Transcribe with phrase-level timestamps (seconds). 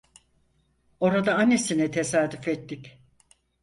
[0.99, 2.99] Orada annesine tesadüf ettik.